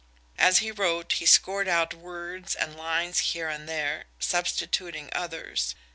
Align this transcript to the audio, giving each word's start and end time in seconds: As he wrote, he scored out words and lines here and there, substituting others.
As 0.39 0.57
he 0.57 0.71
wrote, 0.71 1.11
he 1.11 1.27
scored 1.27 1.67
out 1.67 1.93
words 1.93 2.55
and 2.55 2.75
lines 2.75 3.19
here 3.37 3.49
and 3.49 3.69
there, 3.69 4.05
substituting 4.17 5.09
others. 5.11 5.75